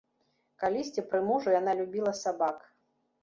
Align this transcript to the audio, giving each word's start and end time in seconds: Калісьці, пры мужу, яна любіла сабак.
Калісьці, 0.63 1.03
пры 1.11 1.19
мужу, 1.27 1.53
яна 1.55 1.75
любіла 1.81 2.15
сабак. 2.23 2.57